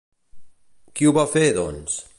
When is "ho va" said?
1.11-1.27